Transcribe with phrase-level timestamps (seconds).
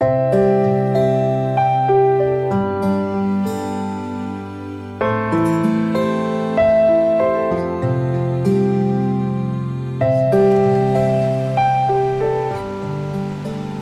[0.00, 0.06] 弟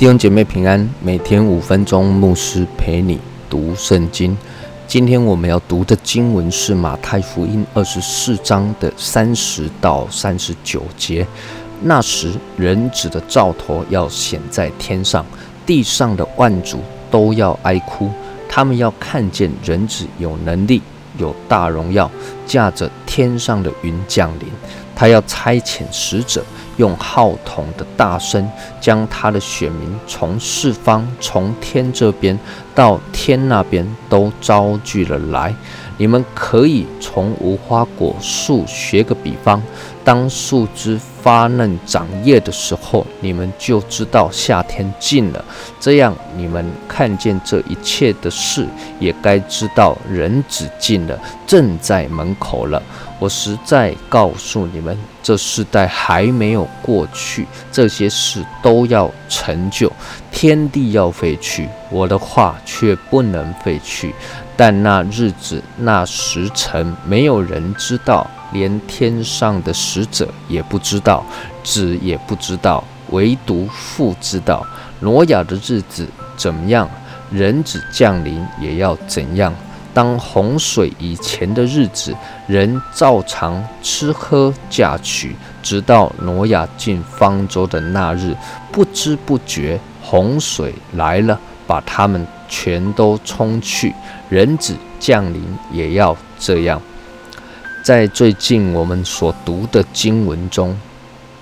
[0.07, 4.37] 兄姐妹平安，每天五分钟，牧师陪你读圣经。
[4.89, 11.25] 今天我们要读的经文是马太福音二十四章的三十到三十九节。
[11.81, 15.25] 那时，人子的兆头要显在天上，
[15.69, 16.81] 地上的万族
[17.11, 18.11] 都要哀哭。
[18.49, 20.81] 他们要看见人子有能力、
[21.19, 22.11] 有大荣耀，
[22.47, 24.49] 驾着天上的云降临。
[24.97, 26.43] 他要差遣使者。
[26.79, 28.51] 用号筒的大声，
[28.81, 32.37] 将他的选民从四方、从天这边
[32.75, 35.55] 到天那边都招聚了来。
[36.01, 39.61] 你们可以从无花果树学个比方。
[40.05, 45.45] 当树枝发嫩长叶的时候，你们就知道夏天近了。
[45.81, 48.65] 这样，你们看见这一切的事，
[49.01, 52.81] 也该知道人子近了，正在门口了。
[53.19, 59.93] 我实在告诉你们，这世代还没有过去，这些事都要成就。
[60.31, 64.15] 天地要废去，我的话却不能废去。
[64.57, 68.27] 但那日子、那时辰，没有人知道。
[68.51, 71.23] 连天上的使者也不知道，
[71.63, 74.67] 子也不知道，唯独父知道。
[75.01, 76.89] 挪亚的日子怎么样，
[77.31, 79.53] 人子降临也要怎样。
[79.99, 82.15] 当洪水以前的日子，
[82.47, 88.33] 人照常吃喝嫁娶，直到挪亚进方舟的那日，
[88.71, 93.93] 不知不觉洪水来了，把他们全都冲去。
[94.29, 96.81] 人子降临也要这样。
[97.83, 100.71] 在最近我们所读的经文中，《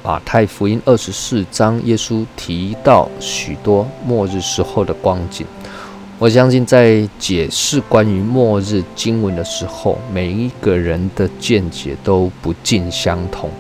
[0.03, 5.47] 马太福音》二十四章，耶稣提到许多末日时候的光景。
[6.19, 13.51] 我相信，在解释关于末日经文的时候，每一个人的见解都不尽相同。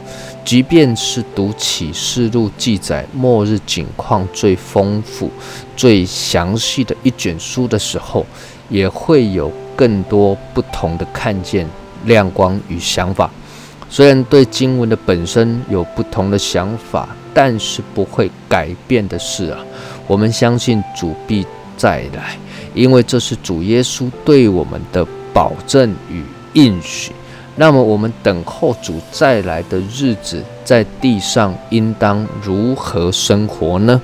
[0.43, 5.31] 即便是读启示录记载末日景况最丰富、
[5.77, 8.25] 最详细的一卷书的时候，
[8.71, 11.69] 也会有更多不同的看见。
[12.05, 13.28] 亮光与想法，
[13.91, 19.59] 虽然对经文的本身有不同的想法，但是不会改变的是啊，
[20.06, 21.45] 我们相信主必
[21.77, 22.39] 再来，
[22.76, 26.22] 因为这是主耶稣对我们的保证与
[26.53, 27.10] 应许。
[27.56, 34.00] 那么我们等候主再来的日子，在地上应当如何生活呢？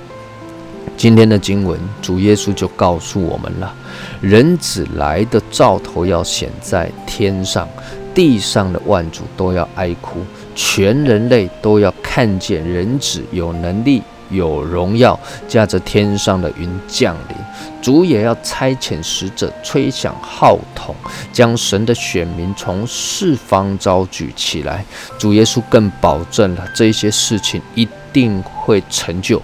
[0.97, 3.73] 今天的经文，主耶稣就告诉我们了：
[4.21, 7.67] 人子来的兆头要显在天上，
[8.13, 10.19] 地上的万主都要哀哭，
[10.55, 14.01] 全人类都要看见人子有能力、
[14.33, 15.17] 有荣耀，
[15.47, 17.35] 驾着天上的云降临。
[17.81, 20.95] 主也要差遣使者吹响号筒，
[21.31, 24.85] 将神的选民从四方招聚起来。
[25.17, 29.41] 主耶稣更保证了这些事情一定会成就。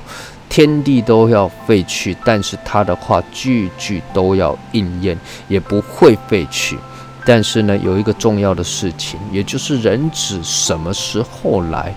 [0.48, 5.16] 天地都要废去，但是他的话句句都要应验，
[5.48, 6.78] 也不会废去。
[7.26, 11.94] 但是呢，有一个重要的事情，也就是人子什么时候来，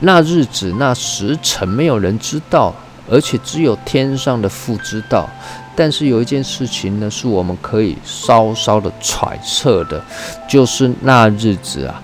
[0.00, 2.74] 那日子、那时辰，没有人知道，
[3.10, 5.28] 而且只有天上的父知道。
[5.74, 10.02] 但是有一件事情呢，是我们可以稍稍的揣测的，
[10.48, 12.00] 就是那日子啊，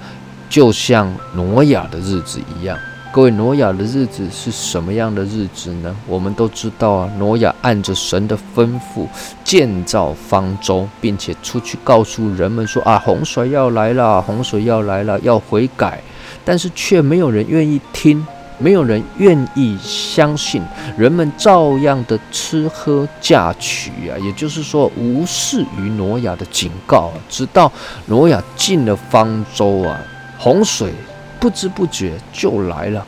[0.49, 2.79] 就像挪亚的日子一样。
[3.11, 5.95] 各位，挪亚的日子是什么样的日子呢？
[6.07, 9.07] 我们都知道啊，挪亚按着神的吩咐
[9.45, 16.03] 建造方舟，并且出去告诉人们说啊，洪水要来了，洪水要来了，要悔改。
[16.45, 18.27] 但是却没有人愿意听，
[18.59, 20.63] 没有人愿意相信，
[20.97, 27.71] 人们照样的吃喝嫁娶啊，也就是说无视于挪亚的警告，直到
[28.07, 29.99] 挪亚进了方舟啊，
[30.39, 30.93] 洪水。
[31.41, 33.05] 不知不觉就来了，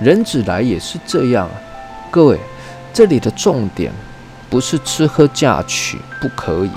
[0.00, 1.54] 人子来也是这样啊。
[2.10, 2.36] 各位，
[2.92, 3.92] 这里的重点
[4.48, 6.70] 不是吃喝嫁娶不可以，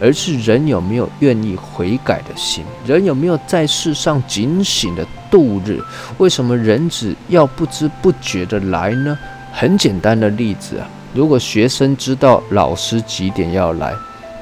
[0.00, 5.80] 而是人有没有愿意悔改的心，人有没有在世上警醒的度日。
[6.18, 9.18] 为什么人子要不知不觉的来呢？
[9.52, 13.92] 很简单的例子啊，如果学生知道老师几点要来，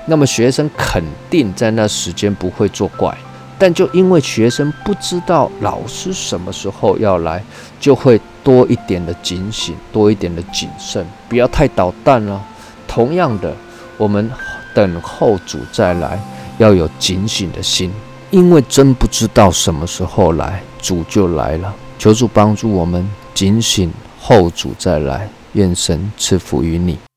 [0.06, 3.16] 那么学生肯定在那时间不会作怪。
[3.60, 7.42] 但就因为学生不知道老师什么时候要来，
[7.80, 12.40] 就会多一点的警醒，多一点的谨慎，不要太捣蛋了。
[12.86, 13.52] 同样的，
[13.96, 14.30] 我们
[14.78, 16.22] 等候主再来，
[16.58, 17.90] 要有警醒的心，
[18.30, 21.74] 因为真不知道什么时候来，主就来了。
[21.98, 23.04] 求主帮助我们
[23.34, 25.28] 警醒，后主再来。
[25.54, 27.07] 愿神赐福于你。